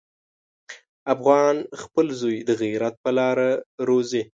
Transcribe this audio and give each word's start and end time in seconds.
افغان 1.13 1.55
خپل 1.81 2.05
زوی 2.19 2.37
د 2.49 2.51
غیرت 2.61 2.95
په 3.03 3.11
لاره 3.17 3.49
روزي. 3.87 4.23